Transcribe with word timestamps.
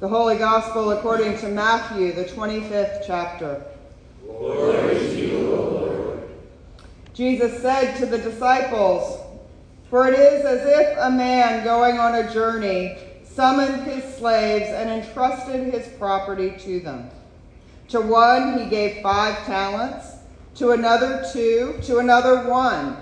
The 0.00 0.06
Holy 0.06 0.38
Gospel 0.38 0.92
according 0.92 1.38
to 1.38 1.48
Matthew, 1.48 2.12
the 2.12 2.22
25th 2.22 3.02
chapter. 3.04 3.64
Glory 4.24 4.94
to 4.94 5.16
you, 5.16 5.38
O 5.38 5.70
Lord. 5.70 6.28
Jesus 7.14 7.60
said 7.60 7.96
to 7.96 8.06
the 8.06 8.18
disciples, 8.18 9.18
For 9.90 10.06
it 10.06 10.16
is 10.16 10.44
as 10.44 10.64
if 10.64 10.98
a 10.98 11.10
man 11.10 11.64
going 11.64 11.98
on 11.98 12.14
a 12.14 12.32
journey 12.32 12.96
summoned 13.24 13.82
his 13.90 14.04
slaves 14.14 14.68
and 14.68 14.88
entrusted 14.88 15.74
his 15.74 15.88
property 15.98 16.54
to 16.60 16.78
them. 16.78 17.10
To 17.88 18.00
one 18.00 18.56
he 18.56 18.70
gave 18.70 19.02
five 19.02 19.44
talents, 19.46 20.12
to 20.54 20.70
another 20.70 21.28
two, 21.32 21.76
to 21.82 21.98
another 21.98 22.48
one, 22.48 22.96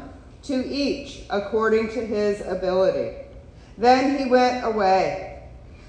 to 0.44 0.66
each 0.66 1.24
according 1.28 1.88
to 1.88 2.06
his 2.06 2.40
ability. 2.40 3.18
Then 3.76 4.16
he 4.16 4.30
went 4.30 4.64
away. 4.64 5.35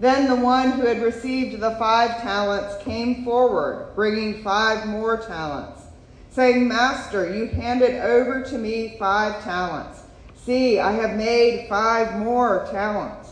Then 0.00 0.28
the 0.28 0.36
one 0.36 0.72
who 0.72 0.86
had 0.86 1.02
received 1.02 1.60
the 1.60 1.76
five 1.76 2.22
talents 2.22 2.82
came 2.82 3.22
forward, 3.22 3.92
bringing 3.94 4.42
five 4.42 4.88
more 4.88 5.18
talents, 5.18 5.82
saying, 6.30 6.66
Master, 6.66 7.36
you 7.36 7.46
handed 7.48 8.00
over 8.00 8.42
to 8.44 8.56
me 8.56 8.96
five 8.98 9.44
talents. 9.44 10.00
See, 10.36 10.80
I 10.80 10.92
have 10.92 11.18
made 11.18 11.68
five 11.68 12.18
more 12.18 12.66
talents. 12.70 13.28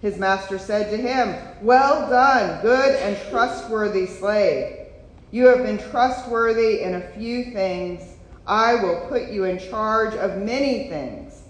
His 0.00 0.16
master 0.16 0.58
said 0.58 0.90
to 0.90 0.96
him, 0.96 1.36
Well 1.60 2.08
done, 2.08 2.62
good 2.62 2.96
and 2.96 3.18
trustworthy 3.28 4.06
slave. 4.06 4.86
You 5.30 5.46
have 5.48 5.62
been 5.62 5.78
trustworthy 5.90 6.80
in 6.84 6.94
a 6.94 7.08
few 7.10 7.52
things. 7.52 8.02
I 8.46 8.76
will 8.76 9.06
put 9.10 9.28
you 9.28 9.44
in 9.44 9.58
charge 9.58 10.14
of 10.14 10.38
many 10.38 10.88
things. 10.88 11.42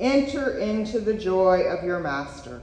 Enter 0.00 0.56
into 0.56 0.98
the 0.98 1.14
joy 1.14 1.64
of 1.64 1.84
your 1.84 2.00
master. 2.00 2.62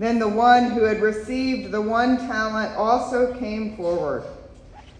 Then 0.00 0.18
the 0.18 0.28
one 0.28 0.70
who 0.70 0.84
had 0.84 1.02
received 1.02 1.72
the 1.72 1.82
one 1.82 2.16
talent 2.16 2.74
also 2.74 3.38
came 3.38 3.76
forward, 3.76 4.24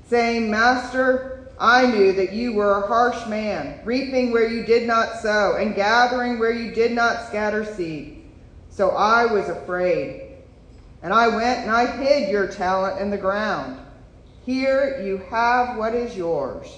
saying, 0.06 0.50
Master, 0.50 1.48
I 1.58 1.86
knew 1.86 2.12
that 2.12 2.34
you 2.34 2.52
were 2.52 2.76
a 2.76 2.86
harsh 2.86 3.26
man, 3.26 3.80
reaping 3.82 4.30
where 4.30 4.46
you 4.46 4.62
did 4.62 4.86
not 4.86 5.16
sow, 5.16 5.56
and 5.56 5.74
gathering 5.74 6.38
where 6.38 6.52
you 6.52 6.74
did 6.74 6.92
not 6.92 7.26
scatter 7.28 7.64
seed. 7.64 8.24
So 8.68 8.90
I 8.90 9.24
was 9.24 9.48
afraid. 9.48 10.36
And 11.02 11.14
I 11.14 11.28
went 11.28 11.60
and 11.60 11.70
I 11.70 11.86
hid 11.96 12.28
your 12.28 12.48
talent 12.48 13.00
in 13.00 13.08
the 13.08 13.16
ground. 13.16 13.80
Here 14.44 15.00
you 15.02 15.16
have 15.30 15.78
what 15.78 15.94
is 15.94 16.14
yours. 16.14 16.76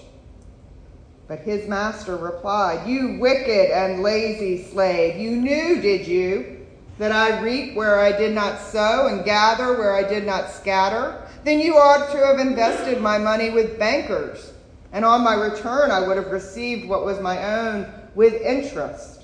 But 1.26 1.40
his 1.40 1.66
master 1.66 2.16
replied, 2.16 2.88
You 2.88 3.18
wicked 3.18 3.72
and 3.72 4.00
lazy 4.00 4.62
slave, 4.62 5.20
you 5.20 5.32
knew, 5.32 5.80
did 5.80 6.06
you? 6.06 6.61
That 6.98 7.12
I 7.12 7.40
reap 7.40 7.74
where 7.74 7.98
I 7.98 8.12
did 8.12 8.34
not 8.34 8.60
sow 8.60 9.08
and 9.08 9.24
gather 9.24 9.76
where 9.76 9.94
I 9.94 10.08
did 10.08 10.24
not 10.24 10.50
scatter, 10.50 11.26
then 11.44 11.58
you 11.58 11.76
ought 11.76 12.12
to 12.12 12.26
have 12.26 12.38
invested 12.38 13.00
my 13.00 13.18
money 13.18 13.50
with 13.50 13.78
bankers, 13.78 14.52
and 14.92 15.04
on 15.04 15.24
my 15.24 15.34
return 15.34 15.90
I 15.90 16.06
would 16.06 16.16
have 16.16 16.30
received 16.30 16.88
what 16.88 17.04
was 17.04 17.20
my 17.20 17.42
own 17.42 17.92
with 18.14 18.34
interest. 18.34 19.22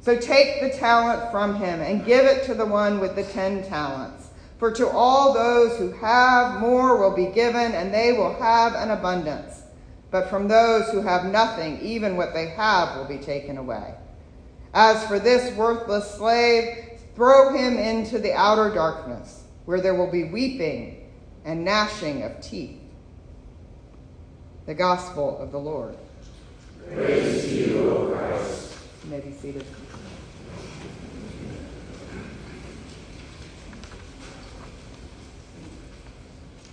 So 0.00 0.16
take 0.16 0.60
the 0.60 0.70
talent 0.70 1.30
from 1.32 1.56
him 1.56 1.80
and 1.80 2.06
give 2.06 2.24
it 2.24 2.44
to 2.44 2.54
the 2.54 2.64
one 2.64 3.00
with 3.00 3.16
the 3.16 3.24
ten 3.24 3.64
talents. 3.64 4.28
For 4.58 4.70
to 4.72 4.88
all 4.88 5.34
those 5.34 5.76
who 5.78 5.90
have, 5.92 6.60
more 6.60 6.96
will 6.96 7.14
be 7.14 7.26
given, 7.26 7.72
and 7.72 7.92
they 7.92 8.12
will 8.12 8.32
have 8.34 8.74
an 8.74 8.90
abundance. 8.90 9.64
But 10.10 10.30
from 10.30 10.48
those 10.48 10.88
who 10.90 11.02
have 11.02 11.26
nothing, 11.26 11.80
even 11.80 12.16
what 12.16 12.32
they 12.32 12.46
have 12.50 12.96
will 12.96 13.04
be 13.04 13.18
taken 13.18 13.58
away. 13.58 13.94
As 14.78 15.06
for 15.06 15.18
this 15.18 15.56
worthless 15.56 16.16
slave, 16.16 16.98
throw 17.14 17.56
him 17.56 17.78
into 17.78 18.18
the 18.18 18.34
outer 18.34 18.74
darkness, 18.74 19.44
where 19.64 19.80
there 19.80 19.94
will 19.94 20.10
be 20.10 20.24
weeping 20.24 21.10
and 21.46 21.64
gnashing 21.64 22.22
of 22.24 22.42
teeth. 22.42 22.78
The 24.66 24.74
Gospel 24.74 25.38
of 25.38 25.50
the 25.50 25.58
Lord. 25.58 25.96
Praise 26.92 27.44
to 27.44 27.54
you, 27.54 27.90
O 27.90 28.10
Christ. 28.10 28.76
You 29.04 29.10
may 29.12 29.20
be 29.20 29.32
seated. 29.32 29.64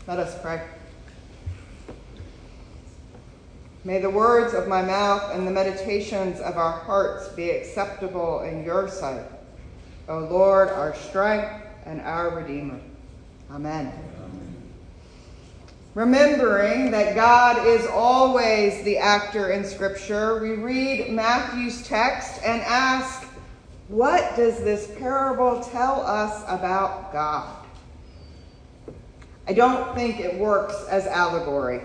Let 0.08 0.20
us 0.20 0.42
pray. 0.42 0.62
May 3.86 4.00
the 4.00 4.10
words 4.10 4.54
of 4.54 4.70
my 4.70 4.82
mouth 4.82 5.36
and 5.36 5.46
the 5.46 5.52
meditations 5.52 6.40
of 6.40 6.58
our 6.58 6.72
hearts 6.72 7.28
be 7.30 7.50
acceptable 7.50 8.42
in 8.42 8.64
your 8.64 8.88
sight, 8.88 9.26
O 10.08 10.20
Lord, 10.20 10.70
our 10.70 10.96
strength 10.96 11.52
and 11.86 12.00
our 12.00 12.30
Redeemer. 12.30 12.80
Amen. 13.52 13.92
Remembering 15.96 16.92
that 16.92 17.14
God 17.14 17.68
is 17.68 17.86
always 17.86 18.84
the 18.84 18.98
actor 18.98 19.52
in 19.52 19.66
Scripture, 19.66 20.42
we 20.42 20.52
read 20.52 21.12
Matthew's 21.12 21.86
text 21.86 22.42
and 22.44 22.62
ask, 22.62 23.28
What 23.90 24.36
does 24.38 24.64
this 24.64 24.90
parable 24.98 25.62
tell 25.62 26.02
us 26.02 26.42
about 26.48 27.12
God? 27.12 27.66
I 29.46 29.52
don't 29.52 29.94
think 29.94 30.22
it 30.22 30.40
works 30.40 30.86
as 30.90 31.06
allegory. 31.06 31.82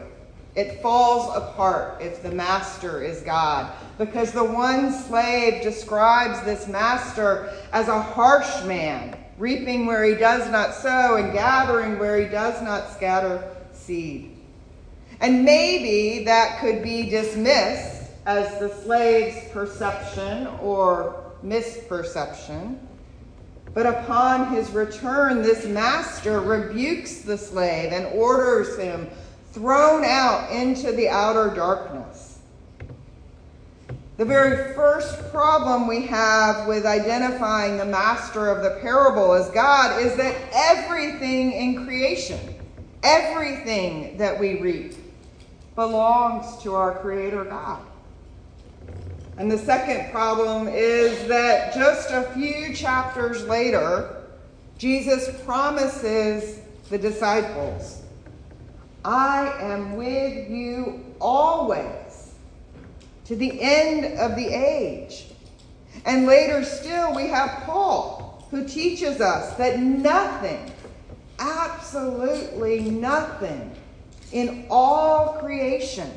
It 0.58 0.82
falls 0.82 1.36
apart 1.36 2.02
if 2.02 2.20
the 2.20 2.32
master 2.32 3.00
is 3.00 3.20
God, 3.20 3.72
because 3.96 4.32
the 4.32 4.42
one 4.42 4.92
slave 4.92 5.62
describes 5.62 6.42
this 6.42 6.66
master 6.66 7.52
as 7.72 7.86
a 7.86 8.02
harsh 8.02 8.64
man, 8.64 9.16
reaping 9.38 9.86
where 9.86 10.02
he 10.02 10.16
does 10.16 10.50
not 10.50 10.74
sow 10.74 11.14
and 11.14 11.32
gathering 11.32 12.00
where 12.00 12.18
he 12.20 12.26
does 12.26 12.60
not 12.60 12.90
scatter 12.90 13.48
seed. 13.72 14.36
And 15.20 15.44
maybe 15.44 16.24
that 16.24 16.58
could 16.60 16.82
be 16.82 17.08
dismissed 17.08 18.10
as 18.26 18.58
the 18.58 18.74
slave's 18.82 19.48
perception 19.52 20.48
or 20.60 21.22
misperception. 21.44 22.78
But 23.74 23.86
upon 23.86 24.52
his 24.52 24.70
return, 24.70 25.42
this 25.42 25.66
master 25.66 26.40
rebukes 26.40 27.20
the 27.20 27.38
slave 27.38 27.92
and 27.92 28.06
orders 28.06 28.76
him 28.76 29.08
thrown 29.58 30.04
out 30.04 30.52
into 30.52 30.92
the 30.92 31.08
outer 31.08 31.52
darkness. 31.52 32.38
The 34.16 34.24
very 34.24 34.72
first 34.74 35.32
problem 35.32 35.88
we 35.88 36.06
have 36.06 36.68
with 36.68 36.86
identifying 36.86 37.76
the 37.76 37.84
master 37.84 38.50
of 38.50 38.62
the 38.62 38.80
parable 38.80 39.32
as 39.32 39.50
God 39.50 40.00
is 40.00 40.14
that 40.16 40.36
everything 40.52 41.52
in 41.52 41.84
creation, 41.84 42.38
everything 43.02 44.16
that 44.16 44.38
we 44.38 44.60
reap, 44.60 44.94
belongs 45.74 46.62
to 46.62 46.76
our 46.76 46.96
Creator 47.00 47.44
God. 47.44 47.82
And 49.38 49.50
the 49.50 49.58
second 49.58 50.12
problem 50.12 50.68
is 50.68 51.26
that 51.26 51.74
just 51.74 52.12
a 52.12 52.30
few 52.34 52.74
chapters 52.74 53.44
later, 53.44 54.22
Jesus 54.78 55.30
promises 55.44 56.60
the 56.90 56.98
disciples 56.98 57.97
I 59.04 59.52
am 59.60 59.96
with 59.96 60.50
you 60.50 61.14
always 61.20 62.34
to 63.26 63.36
the 63.36 63.60
end 63.60 64.18
of 64.18 64.36
the 64.36 64.46
age. 64.46 65.26
And 66.04 66.26
later 66.26 66.64
still, 66.64 67.14
we 67.14 67.28
have 67.28 67.64
Paul, 67.64 68.46
who 68.50 68.66
teaches 68.66 69.20
us 69.20 69.54
that 69.56 69.78
nothing, 69.80 70.72
absolutely 71.38 72.80
nothing, 72.80 73.74
in 74.32 74.66
all 74.70 75.34
creation 75.40 76.10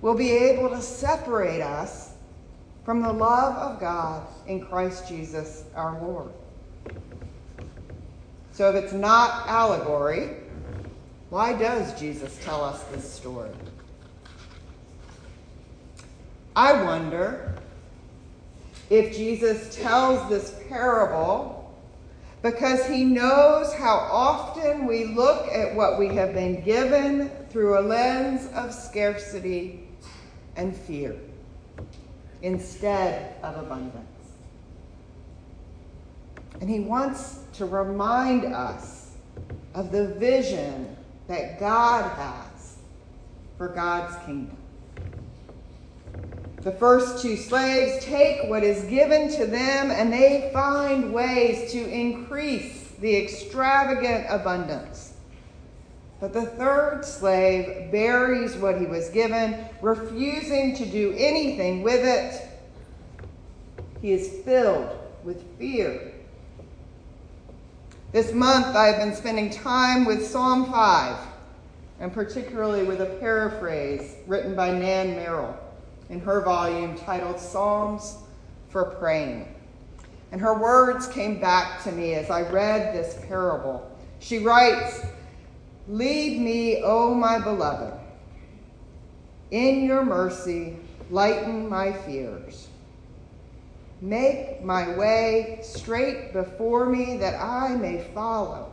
will 0.00 0.14
be 0.14 0.30
able 0.30 0.68
to 0.70 0.80
separate 0.80 1.60
us 1.60 2.12
from 2.84 3.02
the 3.02 3.12
love 3.12 3.56
of 3.56 3.80
God 3.80 4.26
in 4.46 4.64
Christ 4.64 5.08
Jesus 5.08 5.64
our 5.74 6.00
Lord. 6.00 6.30
So 8.52 8.70
if 8.70 8.84
it's 8.84 8.92
not 8.92 9.48
allegory, 9.48 10.36
why 11.34 11.52
does 11.52 11.98
Jesus 11.98 12.38
tell 12.44 12.62
us 12.62 12.80
this 12.92 13.12
story? 13.12 13.50
I 16.54 16.80
wonder 16.84 17.56
if 18.88 19.16
Jesus 19.16 19.74
tells 19.74 20.30
this 20.30 20.54
parable 20.68 21.76
because 22.40 22.86
he 22.86 23.02
knows 23.02 23.74
how 23.74 23.96
often 24.12 24.86
we 24.86 25.06
look 25.06 25.48
at 25.48 25.74
what 25.74 25.98
we 25.98 26.06
have 26.14 26.34
been 26.34 26.62
given 26.62 27.28
through 27.50 27.80
a 27.80 27.82
lens 27.82 28.48
of 28.54 28.72
scarcity 28.72 29.88
and 30.54 30.76
fear 30.76 31.16
instead 32.42 33.34
of 33.42 33.56
abundance. 33.56 34.06
And 36.60 36.70
he 36.70 36.78
wants 36.78 37.40
to 37.54 37.66
remind 37.66 38.44
us 38.44 39.10
of 39.74 39.90
the 39.90 40.14
vision 40.14 40.96
that 41.28 41.58
God 41.58 42.10
has 42.16 42.76
for 43.56 43.68
God's 43.68 44.16
kingdom. 44.24 44.56
The 46.62 46.72
first 46.72 47.20
two 47.20 47.36
slaves 47.36 48.02
take 48.04 48.48
what 48.48 48.62
is 48.62 48.84
given 48.84 49.30
to 49.32 49.46
them 49.46 49.90
and 49.90 50.10
they 50.10 50.50
find 50.52 51.12
ways 51.12 51.70
to 51.72 51.88
increase 51.90 52.88
the 53.00 53.16
extravagant 53.16 54.26
abundance. 54.30 55.12
But 56.20 56.32
the 56.32 56.46
third 56.46 57.04
slave 57.04 57.92
buries 57.92 58.56
what 58.56 58.80
he 58.80 58.86
was 58.86 59.10
given, 59.10 59.66
refusing 59.82 60.74
to 60.76 60.86
do 60.86 61.14
anything 61.18 61.82
with 61.82 62.02
it. 62.02 62.48
He 64.00 64.12
is 64.12 64.42
filled 64.42 64.98
with 65.22 65.58
fear. 65.58 66.13
This 68.14 68.32
month 68.32 68.76
I've 68.76 68.98
been 68.98 69.12
spending 69.12 69.50
time 69.50 70.04
with 70.04 70.24
Psalm 70.24 70.70
5, 70.70 71.16
and 71.98 72.12
particularly 72.12 72.84
with 72.84 73.00
a 73.00 73.06
paraphrase 73.06 74.14
written 74.28 74.54
by 74.54 74.70
Nan 74.70 75.16
Merrill 75.16 75.58
in 76.10 76.20
her 76.20 76.40
volume 76.42 76.96
titled 76.96 77.40
Psalms 77.40 78.18
for 78.68 78.84
Praying. 78.84 79.52
And 80.30 80.40
her 80.40 80.56
words 80.56 81.08
came 81.08 81.40
back 81.40 81.82
to 81.82 81.90
me 81.90 82.14
as 82.14 82.30
I 82.30 82.48
read 82.52 82.94
this 82.94 83.18
parable. 83.26 83.90
She 84.20 84.38
writes, 84.38 85.04
Lead 85.88 86.40
me, 86.40 86.82
O 86.84 87.16
my 87.16 87.40
beloved. 87.40 87.98
In 89.50 89.82
your 89.82 90.04
mercy, 90.04 90.76
lighten 91.10 91.68
my 91.68 91.92
fears. 91.92 92.68
Make 94.04 94.62
my 94.62 94.94
way 94.96 95.60
straight 95.62 96.32
before 96.32 96.86
me 96.86 97.16
that 97.16 97.40
I 97.40 97.74
may 97.74 98.04
follow. 98.14 98.70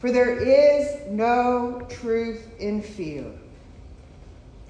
For 0.00 0.12
there 0.12 0.38
is 0.38 1.10
no 1.10 1.86
truth 1.88 2.46
in 2.60 2.82
fear 2.82 3.32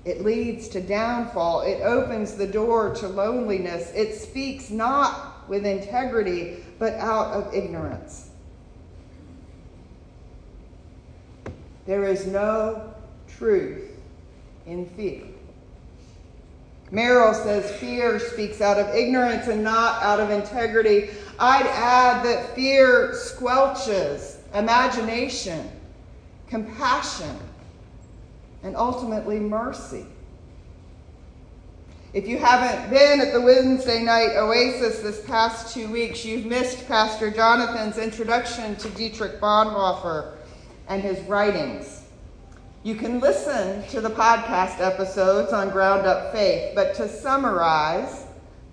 it 0.09 0.25
leads 0.25 0.69
to 0.69 0.81
downfall. 0.81 1.61
It 1.61 1.83
opens 1.83 2.35
the 2.35 2.47
door 2.47 2.95
to 2.95 3.09
loneliness. 3.09 3.93
It 3.95 4.15
speaks 4.15 4.71
not 4.71 5.47
with 5.51 5.67
integrity, 5.67 6.65
but 6.79 6.95
out 6.95 7.27
of 7.35 7.55
ignorance. 7.55 8.31
There 11.85 12.05
is 12.05 12.27
no 12.27 12.95
truth 13.27 13.91
in 14.65 14.87
fear. 14.87 15.25
Merrill 16.91 17.35
says 17.35 17.71
fear 17.79 18.19
speaks 18.19 18.61
out 18.61 18.79
of 18.79 18.95
ignorance 18.95 19.47
and 19.49 19.63
not 19.63 20.03
out 20.03 20.21
of 20.21 20.31
integrity. 20.31 21.11
I'd 21.39 21.67
add 21.67 22.25
that 22.25 22.55
fear 22.55 23.13
squelches 23.13 24.37
imagination, 24.55 25.71
compassion, 26.49 27.37
and 28.63 28.75
ultimately 28.75 29.39
mercy. 29.39 30.07
If 32.15 32.27
you 32.27 32.39
haven't 32.39 32.89
been 32.89 33.21
at 33.21 33.35
the 33.35 33.41
Wednesday 33.41 34.03
night 34.03 34.31
Oasis 34.37 35.01
this 35.01 35.23
past 35.27 35.75
two 35.75 35.93
weeks, 35.93 36.25
you've 36.25 36.47
missed 36.47 36.89
Pastor 36.89 37.31
Jonathan's 37.31 37.99
introduction 37.99 38.77
to 38.77 38.89
Dietrich 38.91 39.39
Bonhoeffer 39.41 40.33
and 40.89 41.03
his 41.03 41.21
writings. 41.29 41.98
You 42.85 42.95
can 42.95 43.19
listen 43.19 43.85
to 43.89 44.01
the 44.01 44.09
podcast 44.09 44.79
episodes 44.79 45.53
on 45.53 45.71
Ground 45.71 46.07
Up 46.07 46.33
Faith, 46.33 46.77
but 46.77 46.95
to 46.95 47.09
summarize, 47.09 48.25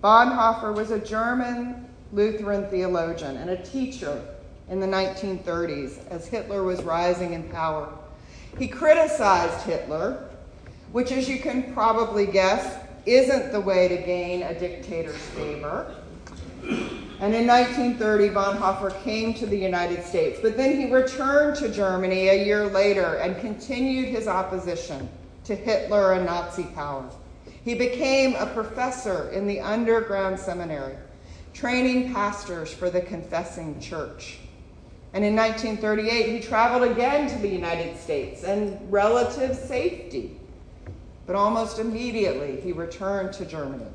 Bonhoeffer 0.03 0.75
was 0.75 0.91
a 0.91 0.99
German 0.99 1.87
Lutheran 2.13 2.69
theologian 2.69 3.35
and 3.37 3.49
a 3.49 3.63
teacher 3.63 4.21
in 4.69 4.79
the 4.79 4.85
1930s 4.85 6.07
as 6.09 6.27
Hitler 6.27 6.63
was 6.63 6.83
rising 6.83 7.33
in 7.33 7.49
power. 7.49 7.91
He 8.59 8.67
criticized 8.67 9.65
Hitler, 9.65 10.29
which, 10.91 11.11
as 11.11 11.27
you 11.27 11.39
can 11.39 11.73
probably 11.73 12.27
guess, 12.27 12.77
isn't 13.07 13.51
the 13.51 13.59
way 13.59 13.87
to 13.87 13.97
gain 13.97 14.43
a 14.43 14.57
dictator's 14.57 15.17
favor. 15.29 15.95
And 17.21 17.33
in 17.33 17.47
1930, 17.47 18.29
Bonhoeffer 18.29 19.01
came 19.03 19.33
to 19.35 19.45
the 19.45 19.57
United 19.57 20.03
States, 20.03 20.39
but 20.41 20.57
then 20.57 20.77
he 20.77 20.91
returned 20.91 21.55
to 21.57 21.69
Germany 21.69 22.27
a 22.27 22.45
year 22.45 22.65
later 22.65 23.15
and 23.15 23.39
continued 23.39 24.09
his 24.09 24.27
opposition 24.27 25.07
to 25.45 25.55
Hitler 25.55 26.13
and 26.13 26.25
Nazi 26.25 26.63
power. 26.63 27.09
He 27.63 27.73
became 27.73 28.35
a 28.35 28.47
professor 28.47 29.29
in 29.29 29.47
the 29.47 29.61
underground 29.61 30.37
seminary, 30.37 30.97
training 31.53 32.13
pastors 32.13 32.73
for 32.73 32.89
the 32.89 33.01
confessing 33.01 33.79
church. 33.79 34.39
And 35.13 35.23
in 35.23 35.35
1938, 35.35 36.29
he 36.29 36.45
traveled 36.45 36.91
again 36.91 37.29
to 37.29 37.37
the 37.37 37.47
United 37.47 37.97
States 37.97 38.43
and 38.43 38.77
relative 38.91 39.55
safety. 39.55 40.37
But 41.25 41.37
almost 41.37 41.79
immediately, 41.79 42.59
he 42.59 42.73
returned 42.73 43.31
to 43.33 43.45
Germany. 43.45 43.87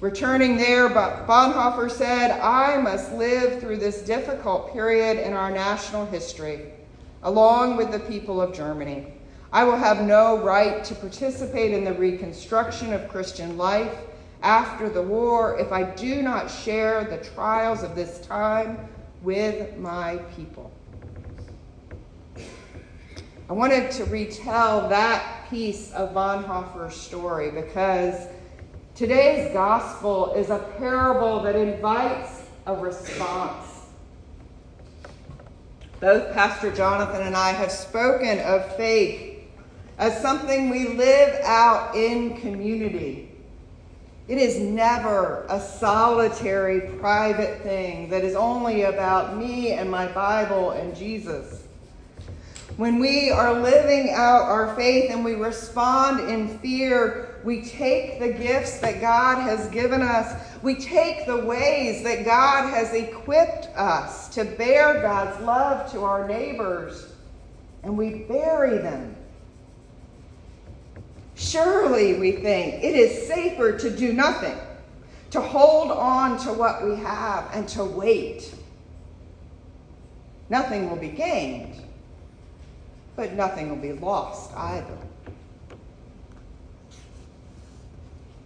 Returning 0.00 0.56
there, 0.56 0.88
Bonhoeffer 0.88 1.90
said, 1.90 2.30
I 2.40 2.76
must 2.80 3.12
live 3.14 3.60
through 3.60 3.78
this 3.78 4.02
difficult 4.02 4.72
period 4.72 5.18
in 5.18 5.32
our 5.32 5.50
national 5.50 6.06
history, 6.06 6.70
along 7.24 7.76
with 7.76 7.90
the 7.90 7.98
people 7.98 8.40
of 8.40 8.54
Germany. 8.54 9.12
I 9.52 9.64
will 9.64 9.76
have 9.76 10.02
no 10.02 10.38
right 10.38 10.84
to 10.84 10.94
participate 10.94 11.72
in 11.72 11.82
the 11.82 11.94
reconstruction 11.94 12.92
of 12.92 13.08
Christian 13.08 13.56
life 13.56 13.92
after 14.40 14.88
the 14.88 15.02
war 15.02 15.58
if 15.58 15.72
I 15.72 15.82
do 15.82 16.22
not 16.22 16.48
share 16.48 17.02
the 17.02 17.18
trials 17.18 17.82
of 17.82 17.96
this 17.96 18.20
time 18.20 18.78
with 19.20 19.78
my 19.78 20.18
people. 20.36 20.70
I 23.50 23.52
wanted 23.52 23.90
to 23.92 24.04
retell 24.04 24.88
that 24.90 25.48
piece 25.50 25.90
of 25.92 26.14
Bonhoeffer's 26.14 26.94
story 26.94 27.50
because 27.50 28.28
today's 28.98 29.52
gospel 29.52 30.34
is 30.34 30.50
a 30.50 30.58
parable 30.76 31.40
that 31.42 31.54
invites 31.54 32.42
a 32.66 32.74
response. 32.74 33.64
Both 36.00 36.34
Pastor 36.34 36.72
Jonathan 36.72 37.22
and 37.22 37.36
I 37.36 37.52
have 37.52 37.70
spoken 37.70 38.40
of 38.40 38.76
faith 38.76 39.44
as 39.98 40.20
something 40.20 40.68
we 40.68 40.88
live 40.88 41.40
out 41.44 41.94
in 41.94 42.36
community 42.38 43.28
it 44.28 44.36
is 44.36 44.58
never 44.58 45.46
a 45.48 45.58
solitary, 45.58 46.82
private 46.98 47.62
thing 47.62 48.10
that 48.10 48.24
is 48.24 48.34
only 48.34 48.82
about 48.82 49.38
me 49.38 49.72
and 49.72 49.90
my 49.90 50.06
Bible 50.06 50.72
and 50.72 50.94
Jesus. 50.94 51.67
When 52.78 52.98
we 52.98 53.30
are 53.30 53.60
living 53.60 54.10
out 54.14 54.44
our 54.44 54.74
faith 54.74 55.10
and 55.10 55.22
we 55.22 55.34
respond 55.34 56.30
in 56.30 56.58
fear, 56.60 57.38
we 57.44 57.62
take 57.62 58.18
the 58.18 58.32
gifts 58.32 58.78
that 58.78 59.02
God 59.02 59.42
has 59.42 59.68
given 59.68 60.00
us. 60.00 60.42
We 60.62 60.76
take 60.76 61.26
the 61.26 61.44
ways 61.44 62.02
that 62.04 62.24
God 62.24 62.70
has 62.70 62.94
equipped 62.94 63.66
us 63.76 64.28
to 64.30 64.44
bear 64.44 65.02
God's 65.02 65.44
love 65.44 65.92
to 65.92 66.04
our 66.04 66.26
neighbors, 66.26 67.12
and 67.82 67.98
we 67.98 68.20
bury 68.22 68.78
them 68.78 69.14
Surely, 71.38 72.18
we 72.18 72.32
think, 72.32 72.82
it 72.82 72.96
is 72.96 73.28
safer 73.28 73.78
to 73.78 73.96
do 73.96 74.12
nothing, 74.12 74.58
to 75.30 75.40
hold 75.40 75.92
on 75.92 76.36
to 76.40 76.52
what 76.52 76.84
we 76.84 76.96
have 76.96 77.48
and 77.54 77.68
to 77.68 77.84
wait. 77.84 78.52
Nothing 80.50 80.90
will 80.90 80.96
be 80.96 81.10
gained, 81.10 81.76
but 83.18 83.32
nothing 83.32 83.68
will 83.68 83.76
be 83.76 83.92
lost 83.92 84.54
either. 84.54 84.96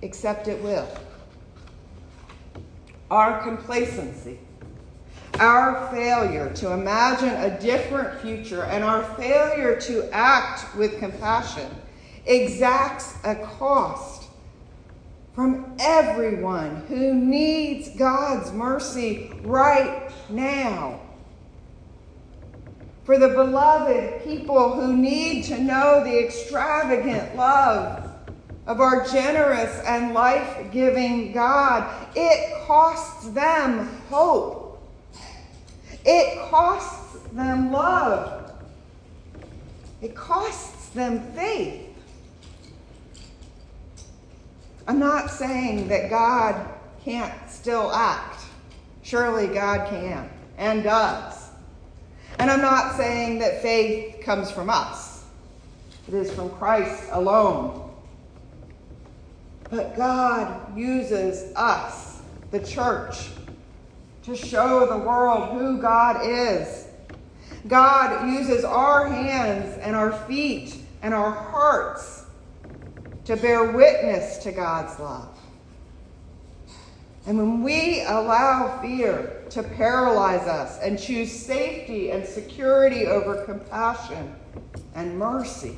Except 0.01 0.49
it 0.49 0.63
will. 0.63 0.89
Our 3.11 3.43
complacency, 3.43 4.39
Our 5.39 5.91
failure 5.91 6.51
to 6.55 6.73
imagine 6.73 7.29
a 7.29 7.61
different 7.61 8.21
future 8.23 8.65
and 8.65 8.83
our 8.83 9.03
failure 9.17 9.79
to 9.81 10.09
act 10.11 10.75
with 10.75 10.99
compassion 10.99 11.69
exacts 12.25 13.15
a 13.25 13.35
cost 13.35 14.29
from 15.35 15.77
everyone 15.81 16.85
who 16.89 17.15
needs 17.15 17.91
God's 17.97 18.53
mercy 18.53 19.33
right 19.43 20.11
now. 20.31 21.01
For 23.05 23.19
the 23.19 23.29
beloved 23.29 24.23
people 24.23 24.75
who 24.75 24.97
need 24.97 25.45
to 25.45 25.61
know 25.61 26.05
the 26.05 26.25
extravagant 26.25 27.37
love 27.37 28.09
of 28.67 28.81
our 28.81 29.05
generous 29.09 29.77
and 29.85 30.15
life 30.15 30.71
giving 30.71 31.33
God, 31.33 31.93
it 32.15 32.65
costs 32.67 33.29
them 33.31 33.89
hope. 34.09 34.81
It 36.05 36.39
costs 36.49 37.19
them 37.33 37.73
love. 37.73 38.53
It 40.01 40.15
costs 40.15 40.91
them 40.91 41.33
faith. 41.33 41.89
I'm 44.87 44.99
not 44.99 45.31
saying 45.31 45.89
that 45.89 46.11
God 46.11 46.69
can't 47.05 47.33
still 47.51 47.93
act. 47.93 48.45
Surely 49.03 49.47
God 49.49 49.89
can 49.89 50.29
and 50.57 50.83
does. 50.85 51.42
And 52.43 52.51
I'm 52.51 52.61
not 52.61 52.97
saying 52.97 53.39
that 53.39 53.63
faith 53.63 54.21
comes 54.21 54.51
from 54.51 54.69
us, 54.69 55.23
it 56.09 56.15
is 56.15 56.33
from 56.33 56.51
Christ 56.51 57.05
alone. 57.13 57.89
But 59.71 59.97
God 59.97 60.77
uses 60.77 61.55
us, 61.55 62.21
the 62.51 62.59
church, 62.59 63.29
to 64.25 64.35
show 64.35 64.87
the 64.87 64.99
world 64.99 65.57
who 65.57 65.81
God 65.81 66.27
is. 66.27 66.89
God 67.69 68.29
uses 68.29 68.65
our 68.65 69.07
hands 69.07 69.79
and 69.79 69.95
our 69.95 70.11
feet 70.27 70.75
and 71.01 71.15
our 71.15 71.31
hearts 71.31 72.25
to 73.27 73.37
bear 73.37 73.71
witness 73.71 74.39
to 74.39 74.51
God's 74.51 74.99
love. 74.99 75.39
And 77.27 77.39
when 77.39 77.63
we 77.63 78.03
allow 78.03 78.81
fear 78.83 79.45
to 79.51 79.63
paralyze 79.63 80.49
us 80.49 80.81
and 80.81 80.99
choose 80.99 81.31
safety 81.31 82.11
and 82.11 82.27
security 82.27 83.07
over 83.07 83.45
compassion 83.45 84.35
and 84.95 85.17
mercy, 85.17 85.77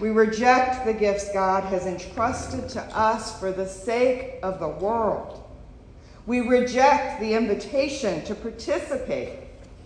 we 0.00 0.10
reject 0.10 0.86
the 0.86 0.94
gifts 0.94 1.32
God 1.32 1.64
has 1.64 1.86
entrusted 1.86 2.68
to 2.70 2.82
us 2.96 3.38
for 3.38 3.52
the 3.52 3.66
sake 3.66 4.36
of 4.42 4.58
the 4.58 4.68
world. 4.68 5.44
We 6.26 6.40
reject 6.40 7.20
the 7.20 7.34
invitation 7.34 8.24
to 8.24 8.34
participate 8.34 9.40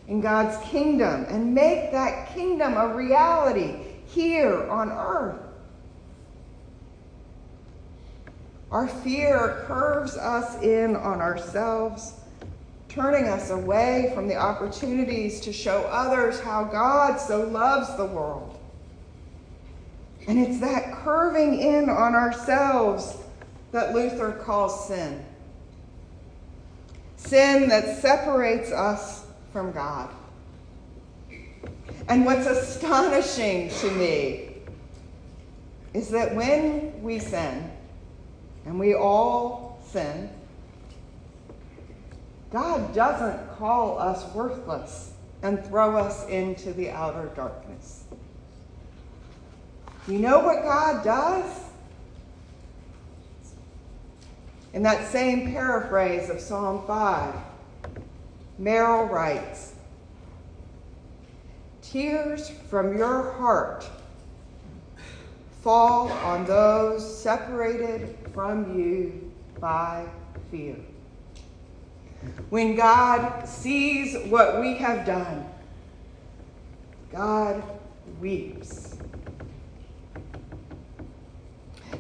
in 0.06 0.20
God's 0.20 0.56
kingdom 0.68 1.26
and 1.28 1.52
make 1.54 1.90
that 1.90 2.32
kingdom 2.34 2.76
a 2.76 2.94
reality 2.94 3.74
here 4.06 4.68
on 4.70 4.90
earth. 4.90 5.47
Our 8.70 8.86
fear 8.86 9.64
curves 9.66 10.16
us 10.16 10.62
in 10.62 10.94
on 10.94 11.20
ourselves, 11.20 12.12
turning 12.88 13.26
us 13.26 13.50
away 13.50 14.12
from 14.14 14.28
the 14.28 14.36
opportunities 14.36 15.40
to 15.40 15.52
show 15.52 15.82
others 15.90 16.40
how 16.40 16.64
God 16.64 17.16
so 17.16 17.44
loves 17.44 17.96
the 17.96 18.04
world. 18.04 18.58
And 20.26 20.38
it's 20.38 20.60
that 20.60 20.92
curving 20.92 21.60
in 21.60 21.88
on 21.88 22.14
ourselves 22.14 23.16
that 23.72 23.94
Luther 23.94 24.32
calls 24.32 24.86
sin. 24.86 25.24
Sin 27.16 27.70
that 27.70 28.02
separates 28.02 28.70
us 28.70 29.24
from 29.50 29.72
God. 29.72 30.10
And 32.08 32.26
what's 32.26 32.46
astonishing 32.46 33.70
to 33.70 33.90
me 33.92 34.48
is 35.94 36.10
that 36.10 36.34
when 36.34 37.02
we 37.02 37.18
sin, 37.18 37.70
and 38.68 38.78
we 38.78 38.94
all 38.94 39.80
sin, 39.90 40.28
God 42.52 42.94
doesn't 42.94 43.56
call 43.56 43.98
us 43.98 44.30
worthless 44.34 45.12
and 45.42 45.64
throw 45.64 45.96
us 45.96 46.28
into 46.28 46.74
the 46.74 46.90
outer 46.90 47.30
darkness. 47.34 48.04
You 50.06 50.18
know 50.18 50.40
what 50.40 50.62
God 50.64 51.02
does? 51.02 51.60
In 54.74 54.82
that 54.82 55.10
same 55.10 55.50
paraphrase 55.50 56.28
of 56.28 56.38
Psalm 56.38 56.86
5, 56.86 57.34
Merrill 58.58 59.06
writes 59.06 59.72
Tears 61.80 62.50
from 62.68 62.98
your 62.98 63.32
heart 63.32 63.88
fall 65.62 66.12
on 66.12 66.44
those 66.44 67.22
separated 67.22 68.27
from 68.38 68.78
you 68.78 69.32
by 69.58 70.06
fear. 70.48 70.76
When 72.50 72.76
God 72.76 73.48
sees 73.48 74.16
what 74.28 74.60
we 74.60 74.76
have 74.76 75.04
done, 75.04 75.44
God 77.10 77.64
weeps. 78.20 78.96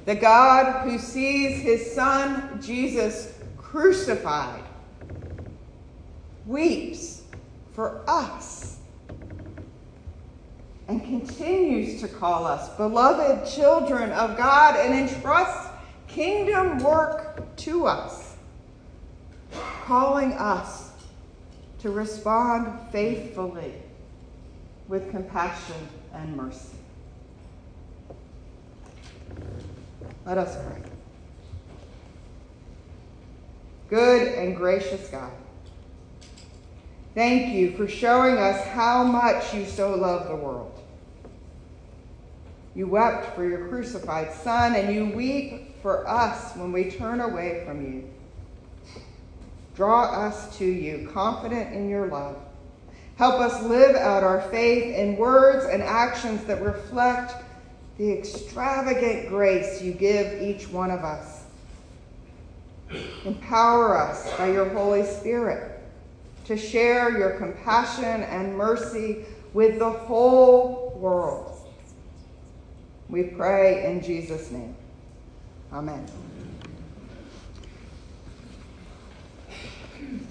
The 0.04 0.14
God 0.14 0.88
who 0.88 0.96
sees 1.00 1.60
his 1.60 1.92
son 1.92 2.62
Jesus 2.62 3.36
crucified 3.56 4.62
weeps 6.46 7.22
for 7.72 8.04
us 8.06 8.76
and 10.86 11.02
continues 11.02 12.00
to 12.00 12.06
call 12.06 12.46
us 12.46 12.68
beloved 12.76 13.50
children 13.50 14.12
of 14.12 14.36
God 14.36 14.76
and 14.76 14.94
entrusts 14.94 15.67
kingdom 16.18 16.78
work 16.78 17.46
to 17.54 17.86
us, 17.86 18.34
calling 19.84 20.32
us 20.32 20.90
to 21.78 21.92
respond 21.92 22.76
faithfully 22.90 23.72
with 24.88 25.08
compassion 25.12 25.76
and 26.12 26.36
mercy. 26.36 26.74
Let 30.26 30.38
us 30.38 30.56
pray. 30.66 30.82
Good 33.88 34.34
and 34.38 34.56
gracious 34.56 35.08
God, 35.10 35.30
thank 37.14 37.54
you 37.54 37.76
for 37.76 37.86
showing 37.86 38.38
us 38.38 38.66
how 38.66 39.04
much 39.04 39.54
you 39.54 39.64
so 39.64 39.94
love 39.94 40.26
the 40.26 40.34
world. 40.34 40.82
You 42.74 42.88
wept 42.88 43.36
for 43.36 43.48
your 43.48 43.68
crucified 43.68 44.32
Son, 44.32 44.74
and 44.74 44.92
you 44.92 45.16
weep 45.16 45.67
for 45.82 46.08
us 46.08 46.56
when 46.56 46.72
we 46.72 46.90
turn 46.90 47.20
away 47.20 47.62
from 47.66 47.84
you. 47.84 48.08
Draw 49.74 50.26
us 50.26 50.56
to 50.58 50.64
you, 50.64 51.08
confident 51.12 51.72
in 51.72 51.88
your 51.88 52.08
love. 52.08 52.36
Help 53.16 53.34
us 53.40 53.62
live 53.64 53.96
out 53.96 54.22
our 54.22 54.40
faith 54.50 54.94
in 54.94 55.16
words 55.16 55.66
and 55.66 55.82
actions 55.82 56.44
that 56.44 56.62
reflect 56.62 57.34
the 57.96 58.12
extravagant 58.12 59.28
grace 59.28 59.82
you 59.82 59.92
give 59.92 60.40
each 60.40 60.68
one 60.68 60.90
of 60.90 61.04
us. 61.04 61.42
Empower 63.24 63.96
us 63.96 64.32
by 64.36 64.50
your 64.50 64.68
Holy 64.70 65.04
Spirit 65.04 65.80
to 66.44 66.56
share 66.56 67.18
your 67.18 67.30
compassion 67.32 68.22
and 68.22 68.56
mercy 68.56 69.24
with 69.52 69.78
the 69.78 69.90
whole 69.90 70.96
world. 70.98 71.54
We 73.08 73.24
pray 73.24 73.90
in 73.90 74.02
Jesus' 74.02 74.50
name. 74.50 74.74
Amen. 75.72 76.27